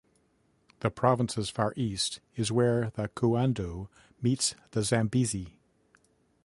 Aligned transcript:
The 0.79 0.89
province's 0.89 1.51
far 1.51 1.73
east 1.77 2.21
is 2.35 2.51
where 2.51 2.89
the 2.95 3.09
Cuando 3.09 3.87
meets 4.19 4.55
the 4.71 4.81
Zambezi. 4.81 5.59